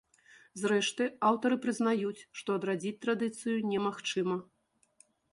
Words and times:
Зрэшты, 0.59 1.03
аўтары 1.29 1.57
прызнаюць, 1.65 2.23
што 2.39 2.55
адрадзіць 2.59 2.93
традыцыю 3.03 3.57
немагчыма. 3.73 4.39